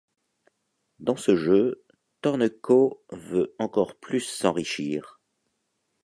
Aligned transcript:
Dans 0.97 1.15
ce 1.15 1.35
jeu, 1.35 1.85
Torneko 2.21 3.03
veut 3.11 3.53
encore 3.59 3.95
plus 3.99 4.21
s'enrichir. 4.21 5.19